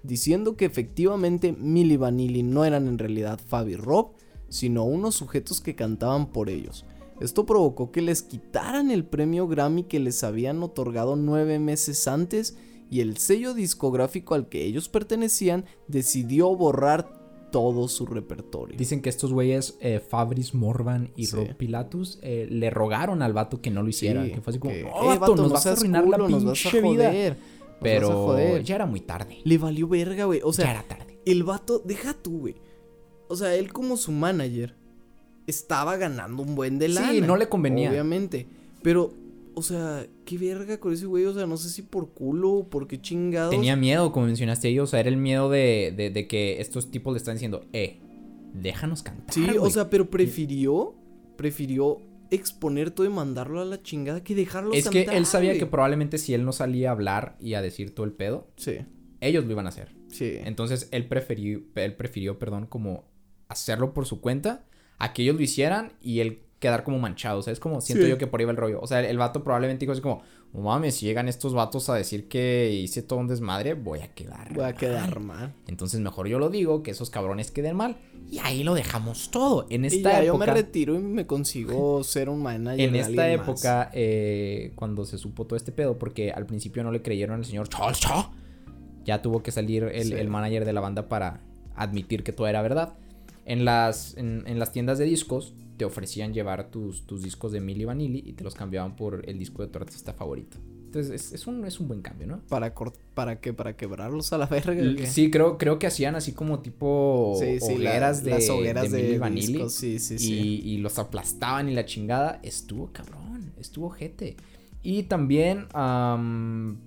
[0.04, 4.12] diciendo que efectivamente Milli Vanilli no eran en realidad Fab y Rob,
[4.50, 6.84] sino unos sujetos que cantaban por ellos.
[7.22, 12.58] Esto provocó que les quitaran el premio Grammy que les habían otorgado nueve meses antes
[12.92, 17.19] y el sello discográfico al que ellos pertenecían decidió borrar
[17.52, 18.78] todo su repertorio.
[18.78, 21.36] Dicen que estos güeyes, eh, Fabris Morvan y Sí.
[21.36, 24.24] Rob Pilatus, eh, le rogaron al vato que no lo hiciera.
[24.26, 24.74] Sí, que fue así como,
[25.20, 27.08] vato, nos no vas a arruinar culo, la nos vas a pinche vida.
[27.10, 28.64] joder, nos vas a Pero joder".
[28.64, 29.38] ya era muy tarde.
[29.44, 30.42] Le valió verga, güey.
[30.44, 31.20] O sea, ya era tarde.
[31.26, 32.56] el vato, deja tú, güey.
[33.28, 34.76] O sea, él como su manager
[35.48, 37.28] estaba ganando un buen de Sí, lana.
[37.28, 37.90] no le convenía.
[37.90, 38.48] Obviamente.
[38.82, 39.12] Pero,
[39.60, 41.26] o sea, qué verga con ese güey.
[41.26, 43.52] O sea, no sé si por culo o por qué chingados.
[43.52, 46.90] Tenía miedo, como mencionaste ahí, o sea, era el miedo de, de- de que estos
[46.92, 48.00] tipos le están diciendo, eh,
[48.54, 49.34] déjanos cantar.
[49.34, 49.72] Sí, o güey".
[49.72, 50.96] sea, pero prefirió,
[51.38, 55.50] prefirió exponer todo y mandarlo a la chingada que dejarlo es que cantar, él sabía
[55.52, 55.60] güey.
[55.60, 58.78] que probablemente si él no salía a hablar y a decir todo el pedo, Sí,
[59.22, 59.90] ellos lo iban a hacer.
[60.10, 60.34] sí.
[60.46, 63.06] Entonces él prefirió, él prefirió, perdón, como
[63.48, 64.66] hacerlo por su cuenta,
[65.00, 67.40] a que ellos lo hicieran y él quedar como manchado.
[67.40, 68.10] O sea, es como, siento Sí.
[68.10, 68.80] yo que por ahí va el rollo.
[68.82, 70.22] O sea, el, el vato probablemente dijo así como,
[70.54, 74.08] no mames, si llegan estos vatos a decir que hice todo un desmadre, voy a
[74.14, 74.50] quedar.
[74.54, 74.76] Voy a mal".
[74.76, 75.54] quedar mal.
[75.68, 77.98] Entonces mejor yo lo digo, que esos cabrones queden mal.
[78.32, 79.66] Y ahí lo dejamos todo.
[79.70, 80.54] En Y esta ya yo me época.
[80.54, 82.80] retiro y me consigo ser un manager.
[82.90, 87.02] En esta época, eh, cuando se supo todo este pedo, porque al principio no le
[87.02, 88.26] creyeron al señor Charles Shaw,
[89.06, 90.14] ya tuvo que salir el, Sí.
[90.14, 91.42] el manager de la banda para
[91.76, 92.94] admitir que todo era verdad.
[93.46, 97.62] En las, en, en las tiendas de discos te ofrecían llevar tus, tus discos de
[97.62, 100.58] Milli Vanilli y te los cambiaban por el disco de tu artista favorito.
[100.88, 102.42] Entonces es, es un, es un buen cambio, ¿no?
[102.50, 102.74] ¿Para,
[103.14, 103.54] ¿Para qué?
[103.54, 104.74] ¿Para quebrarlos a la verga?
[104.92, 105.08] o qué?
[105.08, 108.92] Sí, creo, creo que hacían así como tipo Sí, sí, la- hogueras de, las hogueras
[108.92, 109.70] de de Milli Vanilli.
[109.70, 110.34] sí, sí, sí.
[110.66, 112.42] Y, y los aplastaban y la chingada.
[112.44, 114.36] Estuvo cabrón, estuvo jete.
[114.84, 115.68] Y también.
[115.74, 116.78] am,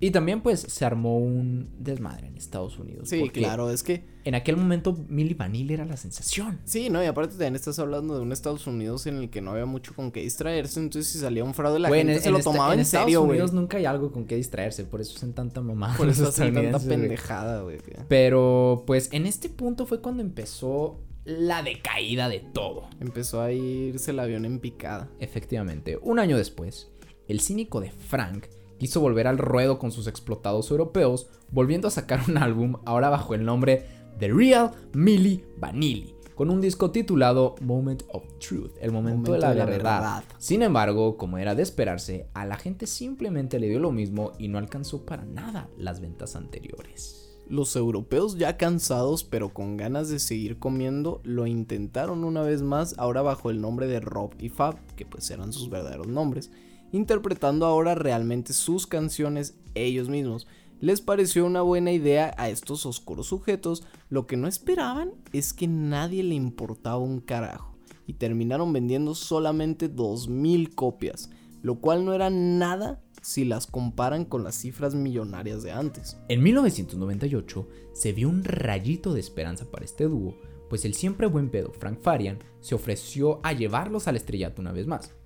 [0.00, 3.08] y también, pues, se armó un desmadre en Estados Unidos.
[3.08, 6.60] Sí, claro, es que En aquel momento, Milli Vanilli era la sensación.
[6.64, 9.52] Sí, no, y aparte también estás hablando de un Estados Unidos en el que no
[9.52, 12.38] había mucho con qué distraerse, entonces si salía un fraude la Güey, gente se lo
[12.38, 13.30] esta- tomaba en, Estados serio, güey.
[13.32, 15.96] Unidos nunca hay algo con qué distraerse, por eso hacen tanta mamada.
[15.96, 17.78] Por eso hacen tanta pendejada, güey.
[18.08, 22.88] Pero, pues, en este punto fue cuando empezó la decaída de todo.
[23.00, 25.10] Empezó a irse el avión en picada.
[25.20, 26.88] Efectivamente, un año después,
[27.28, 28.44] el cínico de Frank
[28.78, 33.34] quiso volver al ruedo con sus explotados europeos, volviendo a sacar un álbum ahora bajo
[33.34, 33.86] el nombre
[34.18, 39.52] The Real Milli Vanilli, con un disco titulado Moment of Truth, el momento, de la,
[39.52, 40.24] verdad.
[40.38, 44.48] Sin embargo, como era de esperarse, a la gente simplemente le dio lo mismo y
[44.48, 47.28] no alcanzó para nada las ventas anteriores.
[47.48, 52.94] Los europeos ya cansados pero con ganas de seguir comiendo lo intentaron una vez más
[52.98, 56.50] ahora bajo el nombre de Rob y Fab, que pues eran sus verdaderos nombres,
[56.92, 60.46] interpretando ahora realmente sus canciones ellos mismos.
[60.80, 65.66] Les pareció una buena idea a estos oscuros sujetos, lo que no esperaban es que
[65.66, 71.30] nadie le importaba un carajo y terminaron vendiendo solamente 2000 copias,
[71.62, 76.16] lo cual no era nada si las comparan con las cifras millonarias de antes.
[76.28, 80.36] En 1998 se vio un rayito de esperanza para este dúo,
[80.70, 84.86] pues el siempre buen pedo Frank Farian se ofreció a llevarlos al estrellato una vez
[84.86, 85.17] más.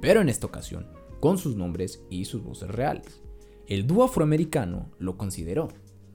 [0.00, 0.86] Pero en esta ocasión,
[1.20, 3.22] con sus nombres y sus voces reales.
[3.66, 5.68] El dúo afroamericano lo consideró.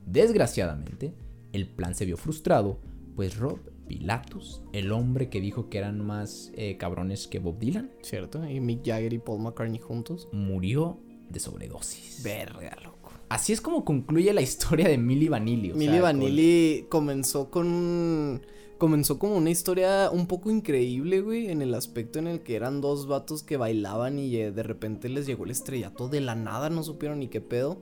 [0.06, 1.14] Desgraciadamente,
[1.54, 2.80] el plan se vio frustrado,
[3.16, 7.92] pues Rob Pilatus, el hombre que dijo que eran más eh, cabrones que Bob Dylan,
[8.04, 8.48] ¿Cierto?
[8.48, 10.28] Y Mick Jagger y Paul McCartney juntos.
[10.32, 12.22] murió de sobredosis.
[12.24, 13.12] Verga, loco.
[13.30, 15.72] Así es como concluye la historia de Milli Vanilli.
[15.72, 18.42] o Milli sea, con- Vanilli comenzó con.
[18.80, 22.80] Comenzó como una historia un poco increíble, güey, en el aspecto en el que eran
[22.82, 26.70] dos vatos que bailaban y eh, de repente les llegó el estrellato de la nada,
[26.72, 27.82] no supieron ni qué pedo.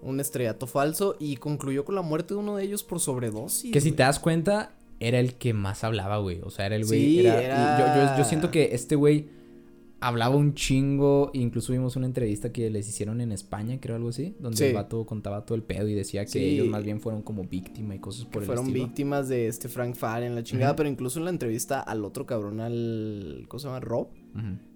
[0.00, 3.72] Un estrellato falso y concluyó con la muerte de uno de ellos por sobredosis.
[3.72, 3.96] Que si güey.
[3.96, 6.40] te das cuenta, era el que más hablaba, güey.
[6.44, 7.00] O sea, era el güey.
[7.00, 9.28] Sí, era- era- y Yo, yo- yo siento que este güey
[10.00, 11.30] hablaba un chingo.
[11.34, 14.36] Incluso vimos una entrevista que les hicieron en España, creo algo así.
[14.38, 14.64] Donde Sí.
[14.64, 16.38] el vato contaba todo el pedo y decía que Sí.
[16.44, 18.84] ellos más bien fueron como víctima y cosas por que el fueron estilo.
[18.84, 22.60] víctimas de este Frank Farian, la chingada, pero incluso en la entrevista al otro cabrón,
[22.60, 23.44] al.
[23.48, 23.80] ¿Cómo se llama?
[23.80, 24.08] Rob.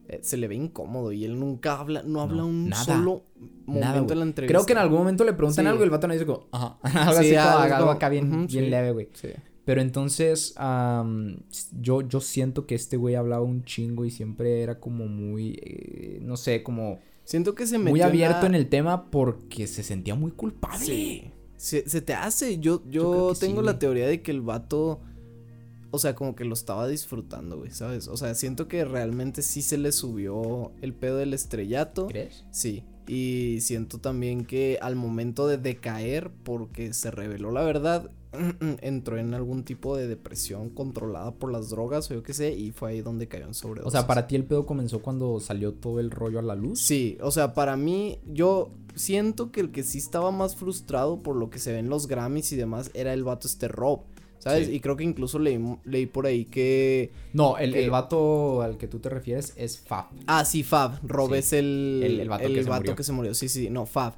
[0.08, 2.82] Eh, se le ve incómodo y él nunca habla, no habla No, un nada.
[2.84, 3.22] solo
[3.66, 4.52] momento Nada, en la entrevista.
[4.58, 5.68] Creo que en algún momento le preguntan Sí.
[5.68, 6.78] algo y el vato no dice como, ajá.
[7.10, 9.08] algo Sí, así como, acá bien, bien leve, güey.
[9.14, 9.28] Sí.
[9.64, 11.36] Pero entonces, am,
[11.80, 16.18] yo, yo siento que este güey hablaba un chingo y siempre era como muy, eh,
[16.22, 19.84] no sé, como Siento que se metió muy abierto la- en el tema porque se
[19.84, 20.84] sentía muy culpable.
[20.84, 21.30] Sí.
[21.56, 22.58] Se, se te hace.
[22.58, 25.00] Yo, yo, sí, tengo la teoría de que el vato.
[25.92, 28.08] o sea, como que lo estaba disfrutando, güey, ¿sabes?
[28.08, 32.08] O sea, siento que realmente sí se le subió el pedo del estrellato.
[32.08, 32.44] ¿Crees?
[32.50, 38.10] Sí, y siento también que al momento de decaer, porque se reveló la verdad,
[38.80, 42.70] entró en algún tipo de depresión controlada por las drogas o yo qué sé, y
[42.72, 43.88] fue ahí donde cayó en sobredosis.
[43.88, 46.80] O sea, para ti el pedo comenzó cuando salió todo el rollo a la luz.
[46.80, 51.36] Sí, o sea, para mí, yo siento que el que sí estaba más frustrado por
[51.36, 54.00] lo que se ve en los Grammys y demás era el vato este Rob.
[54.38, 54.66] ¿Sabes?
[54.66, 54.74] Sí.
[54.74, 57.12] Y creo que incluso leí, leí por ahí que.
[57.32, 60.06] No, el, Que- el vato al que tú te refieres es Fab.
[60.26, 60.98] Ah, sí, Fab.
[61.06, 61.36] Rob Sí.
[61.38, 62.96] es el, El- el vato que se murió.
[62.96, 63.34] que se murió.
[63.34, 64.14] Sí, sí, no, Fab.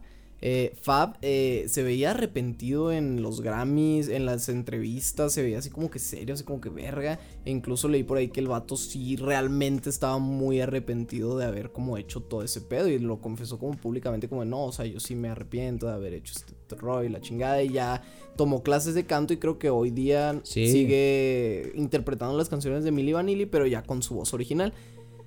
[0.46, 5.70] Eh, Fab eh, se veía arrepentido en los Grammys, en las entrevistas, se veía así
[5.70, 7.18] como que serio, así como que verga.
[7.46, 11.72] E incluso leí por ahí que el vato sí realmente estaba muy arrepentido de haber
[11.72, 15.00] como hecho todo ese pedo y lo confesó como públicamente como no, o sea, yo
[15.00, 18.02] sí me arrepiento de haber hecho este rollo y la chingada y ya
[18.36, 20.70] tomó clases de canto y creo que hoy día Sí.
[20.70, 24.74] sigue interpretando las canciones de Milli Vanilli, pero ya con su voz original.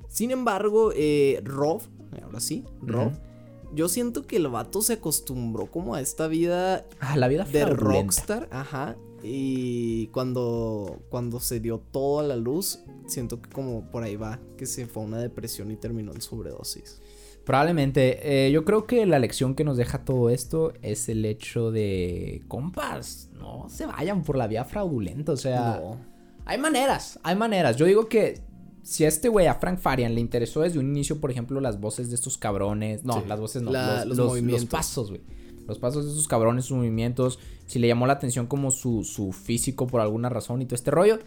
[0.10, 1.82] Sin embargo, eh, Rob,
[2.22, 3.14] ahora sí, Rob.
[3.74, 7.62] Yo siento que el vato se acostumbró como a esta vida Ah, la vida de
[7.62, 7.84] fraudulenta.
[8.02, 8.96] rockstar, ajá.
[9.24, 14.40] Y cuando, cuando se dio todo a la luz, siento que como por ahí va,
[14.58, 17.02] que se fue a una depresión y terminó en sobredosis.
[17.44, 18.48] Probablemente.
[18.48, 22.44] eh, yo creo que la lección que nos deja todo esto es el hecho de,
[22.48, 25.32] compas, no se vayan por la vía fraudulenta.
[25.32, 25.98] O sea, No.
[26.46, 27.76] hay maneras, hay maneras.
[27.78, 28.42] Yo digo que
[28.88, 31.80] si a este güey, a Frank Farian, le interesó desde un inicio, por ejemplo, las
[31.80, 33.04] voces de estos cabrones.
[33.04, 33.20] No, Sí.
[33.28, 34.62] las voces no, La- los, los los- movimientos.
[34.64, 35.22] los pasos, güey.
[35.68, 37.40] Los pasos de estos cabrones, sus movimientos.
[37.66, 40.92] Si le llamó la atención como su, su físico por alguna razón y todo este
[40.92, 41.20] rollo.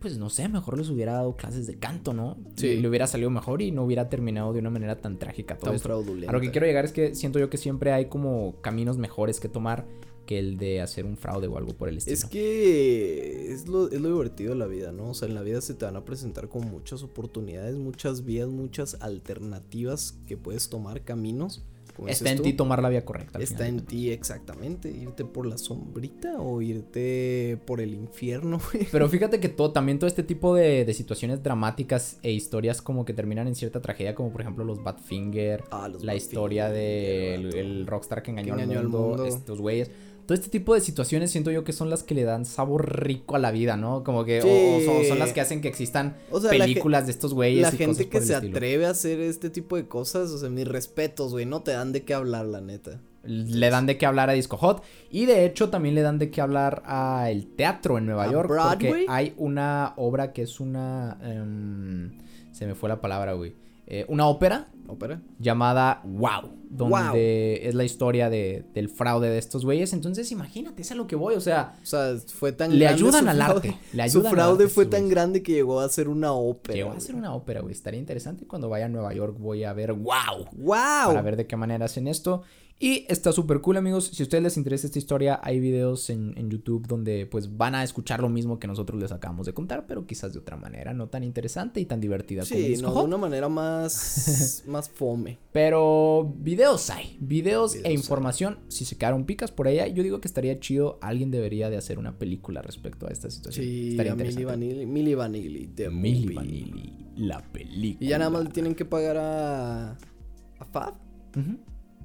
[0.00, 2.36] Pues no sé, mejor les hubiera dado clases de canto, ¿no?
[2.56, 2.66] Sí.
[2.66, 5.66] Y le hubiera salido mejor y no hubiera terminado de una manera tan trágica todo
[5.70, 6.04] Tan esto.
[6.28, 9.38] A lo que quiero llegar es que siento yo que siempre hay como caminos mejores
[9.40, 9.86] que tomar
[10.24, 12.14] que el de hacer un fraude o algo por el estilo.
[12.14, 15.10] Es que es lo, es lo divertido de la vida, ¿no?
[15.10, 18.48] O sea, en la vida se te van a presentar con muchas oportunidades, muchas vías,
[18.48, 21.62] muchas alternativas que puedes tomar, caminos.
[22.08, 23.38] Está en ti tomar la vía correcta.
[23.38, 28.88] Está en ti exactamente, irte por la sombrita o irte por el infierno, güey.
[28.90, 33.04] Pero fíjate que todo, también todo este tipo de, de situaciones dramáticas e historias como
[33.04, 37.54] que terminan en cierta tragedia, como por ejemplo los Badfinger, Ah, los la historia del
[37.54, 39.26] el rockstar que engañó, Que engañó al, al mundo, mundo.
[39.26, 39.92] estos güeyes.
[40.26, 43.36] Todo este tipo de situaciones siento yo que son las que le dan sabor rico
[43.36, 44.04] a la vida, ¿no?
[44.04, 47.34] Como que o- o, son, las que hacen que existan O sea, películas de estos
[47.34, 47.62] güeyes.
[47.62, 48.56] La y gente cosas que por el se estilo.
[48.56, 51.92] atreve a hacer este tipo de cosas, o sea, mis respetos, güey, no te dan
[51.92, 53.00] de qué hablar, la neta.
[53.26, 54.82] Le dan de qué hablar a Disco Hot.
[55.10, 58.30] Y de hecho también le dan de qué hablar a el teatro en Nueva ¿A
[58.32, 58.48] York.
[58.50, 58.76] Broadway?
[58.90, 61.16] Porque hay una obra que es una...
[61.22, 62.18] em,
[62.52, 63.54] se me fue la palabra, güey.
[63.86, 65.20] Eh, una ópera ¿Ópera?
[65.38, 66.50] llamada Wow.
[66.76, 67.68] Donde Wow.
[67.68, 69.92] es la historia de- del fraude de estos güeyes.
[69.92, 71.34] Entonces imagínate, es a lo que voy.
[71.36, 74.32] O sea, O sea, fue tan Le grande ayudan al fraude- arte, le Su ayudan
[74.32, 76.74] fraude arte fue tan grande que llegó a ser una ópera.
[76.74, 77.72] llegó a ser una ópera, güey.
[77.72, 79.36] Estaría interesante cuando vaya a Nueva York.
[79.38, 80.48] Voy a ver Wow.
[80.56, 80.74] ¡Wow!
[81.06, 82.42] para ver de qué manera hacen esto.
[82.80, 84.08] Y está súper cool, amigos.
[84.12, 87.76] Si a ustedes les interesa esta historia, hay videos en, en YouTube donde pues van
[87.76, 90.92] a escuchar lo mismo que nosotros les acabamos de contar, pero quizás de otra manera,
[90.92, 95.38] no tan interesante y tan divertida como Sí, no, de una manera más, más fome.
[95.52, 97.94] Pero videos hay, videos, Videos e hay.
[97.94, 98.58] información.
[98.68, 100.98] Si se quedaron picas por allá, yo digo que estaría chido.
[101.02, 103.64] Alguien debería de hacer una película respecto a esta situación.
[103.64, 104.44] Sí, estaría a Milli.
[104.44, 106.34] Vanilli, Milli Vanilli, the Milli.
[106.34, 108.04] Vanilli, la película.
[108.06, 110.94] Y ya nada más le tienen que pagar a, a Fab
[111.36, 111.58] Ujú.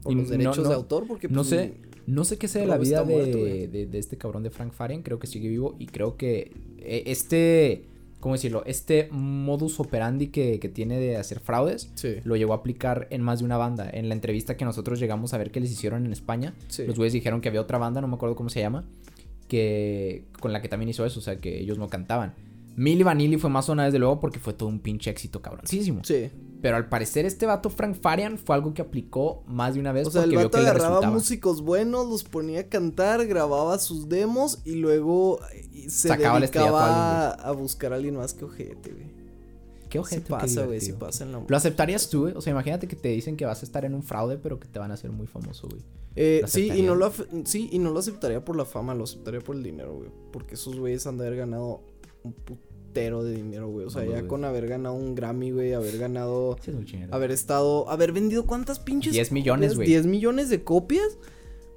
[0.03, 1.73] por Y los no- derechos no- de autor porque No pues, sé,
[2.07, 3.67] no sé qué sea de la vida de, muerto, güey.
[3.67, 5.01] de- de este cabrón de Frank Farian.
[5.03, 7.85] Creo que sigue vivo y creo que eh, este,
[8.19, 8.63] ¿cómo decirlo?
[8.65, 13.21] Este modus operandi que, que tiene de hacer fraudes Sí, lo llegó a aplicar en
[13.21, 13.89] más de una banda.
[13.91, 16.85] En la entrevista que nosotros llegamos a ver que les hicieron en España, sí.
[16.85, 18.85] los güeyes dijeron que había otra banda, no me acuerdo cómo se llama,
[19.47, 22.33] que con la que también hizo eso, o sea, que ellos no cantaban.
[22.79, 26.01] Milli Vanilli fue más sonada desde luego porque fue todo un pinche éxito cabroncísimo.
[26.05, 26.31] Sí.
[26.61, 30.07] Pero al parecer este vato Frank Farian fue algo que aplicó más de una vez
[30.07, 33.27] O sea, el porque vio vato que le agarraba músicos buenos, los ponía a cantar,
[33.27, 38.33] grababa sus demos y luego eh, se Sacaba el dedicaba a, buscar a alguien más
[38.33, 39.07] que ojete, güey.
[39.89, 42.33] Qué Sí ojete, qué pasa, güey, sí pasa en la ¿Lo aceptarías tú, güey?
[42.37, 44.69] O sea, imagínate que te dicen que vas a estar en un fraude, pero que
[44.69, 45.81] te van a hacer muy famoso, güey.
[46.15, 47.11] Eh, ¿Lo sí, y no lo,
[47.43, 50.09] sí, y no lo aceptaría por la fama, lo aceptaría por el dinero, güey.
[50.31, 51.81] Porque esos güeyes han de haber ganado
[52.23, 52.33] un
[52.89, 53.85] putero de dinero, güey.
[53.85, 57.31] O sea, No, ya con haber ganado un Grammy, güey, haber ganado, Sí, es haber
[57.31, 59.87] estado, haber vendido cuántas pinches 10 millones, güey.
[59.87, 61.17] 10 millones de copias.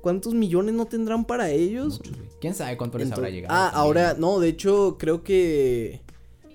[0.01, 2.01] ¿Cuántos millones no tendrán para ellos?
[2.05, 2.17] Muchos.
[2.41, 3.55] ¿Quién sabe cuánto les habrá llegado?
[3.55, 6.01] Ah, ahora, no, de hecho, creo que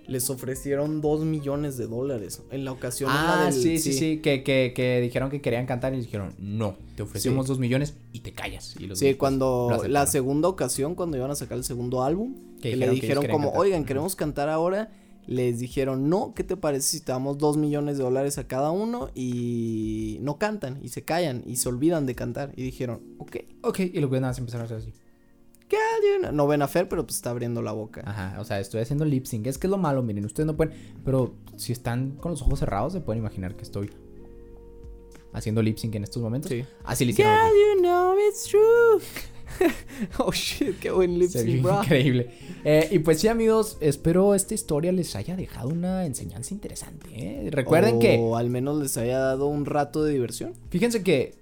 [0.07, 2.41] les ofrecieron 2 millones de dólares.
[2.51, 5.93] En la ocasión Ah, del- sí, sí, sí, que, que, que dijeron que querían cantar
[5.93, 7.49] y les dijeron, no, te ofrecemos Sí.
[7.49, 8.75] dos millones y te callas.
[8.79, 12.69] Y los Sí, cuando la segunda ocasión, cuando iban a sacar el segundo álbum, Que
[12.69, 14.91] que, dijeron le que dijeron como, oigan, queremos cantar ahora,
[15.27, 18.71] les dijeron, no, ¿qué te parece si te damos dos millones de dólares a cada
[18.71, 19.09] uno?
[19.13, 22.53] Y no cantan, y se callan, y se olvidan de cantar.
[22.55, 24.93] Y dijeron, ok, Ok, y los güeyes nada más empezaron a hacer así.
[26.17, 26.45] Girl, you know".
[26.45, 28.01] no ven a Fer, pero pues está abriendo la boca.
[28.05, 29.47] Ajá, o sea, estoy haciendo lip sync.
[29.47, 30.73] Es que es lo malo, miren, ustedes no pueden.
[31.03, 33.89] Pero si están con los ojos cerrados, se pueden imaginar que estoy
[35.33, 36.49] haciendo lip sync en estos momentos.
[36.49, 36.65] Sí.
[36.83, 37.33] Así le hicieron.
[37.49, 39.01] You know it's true.
[40.17, 41.81] oh shit, qué buen lip sync, bro.
[41.83, 42.31] increíble.
[42.63, 47.09] Eh, y pues sí, amigos, espero esta historia les haya dejado una enseñanza interesante.
[47.13, 47.49] ¿eh?
[47.51, 50.53] Recuerden que, O al menos les haya dado un rato de diversión.
[50.69, 51.35] fíjense que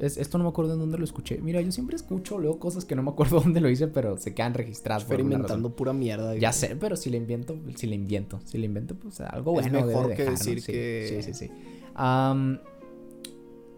[0.00, 1.38] es- esto no me acuerdo en dónde lo escuché.
[1.42, 4.34] Mira, yo siempre escucho, leo cosas que no me acuerdo dónde lo hice, pero se
[4.34, 5.04] quedan registradas.
[5.04, 5.76] por Experimentando razón.
[5.76, 6.34] pura mierda.
[6.34, 6.52] Ya güey.
[6.60, 9.86] sé, pero si le invento, si le invento, si le invento, pues algo Es bueno.
[9.86, 11.50] mejor debe que decir Sí, que- Sí, sí, sí.
[11.94, 12.58] Am,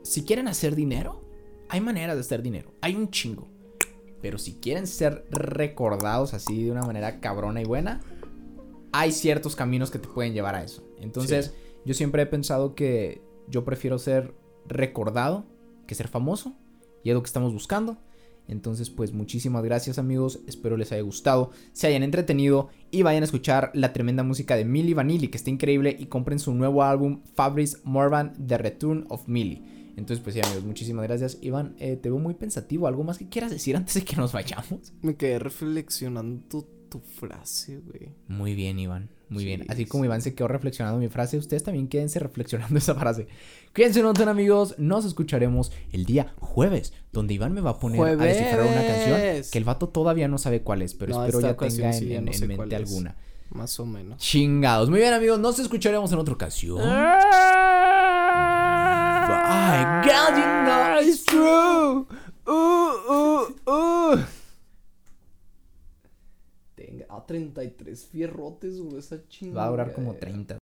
[0.03, 1.23] si quieren hacer dinero,
[1.69, 2.71] hay maneras de hacer dinero.
[2.81, 3.49] Hay un chingo.
[4.23, 8.01] Pero si quieren ser recordados así de una manera cabrona y buena,
[8.93, 10.83] hay ciertos caminos que te pueden llevar a eso.
[10.99, 11.53] Entonces,
[11.85, 14.33] yo siempre he pensado que yo prefiero ser
[14.67, 15.45] recordado
[15.87, 16.57] que ser famoso.
[17.03, 17.99] Y es lo que estamos buscando.
[18.49, 20.41] Entonces, pues muchísimas gracias amigos.
[20.47, 24.65] Espero les haya gustado, se hayan entretenido y vayan a escuchar la tremenda música de
[24.65, 25.97] Milli Vanilli, que está increíble.
[25.99, 29.63] Y compren su nuevo álbum, Fabrice Morvan, The Return of Milli.
[29.97, 31.39] Entonces, pues sí, amigos, muchísimas gracias.
[31.41, 32.87] Iván, eh, te veo muy pensativo.
[32.87, 34.93] ¿Algo más que quieras decir antes de que nos vayamos?
[35.03, 38.11] Me quedé reflexionando tu, tu frase, güey.
[38.29, 39.09] Muy bien, Iván.
[39.29, 39.65] Muy Sí, bien.
[39.69, 40.05] Así como.
[40.05, 43.27] Iván se quedó reflexionando mi frase, ustedes también quédense reflexionando esa frase.
[43.75, 44.75] Cuídense un montón, amigos.
[44.79, 49.21] Nos escucharemos el día jueves, donde Iván me va a poner a descifrar una canción
[49.51, 52.11] que el vato todavía no sabe cuál es, pero No, espero ya tenga sí, en,
[52.11, 53.17] ya en- no en sé mente alguna.
[53.51, 54.19] Más o menos.
[54.19, 54.91] Chingados.
[54.91, 55.39] Muy bien, amigos.
[55.39, 56.79] Nos escucharemos en otra ocasión.
[56.79, 56.87] Bye.
[60.05, 62.07] Girl, you know it's true.
[62.47, 64.19] Uh, uh, uh.
[67.09, 69.63] A 33 fierrotes, güey, esa chingada.
[69.63, 70.59] Va a durar como 30.